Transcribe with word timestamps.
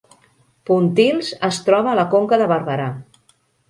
Pontils 0.69 1.31
es 1.51 1.63
troba 1.69 1.95
a 1.95 1.97
la 2.03 2.09
Conca 2.17 2.43
de 2.45 2.53
Barberà 2.57 2.93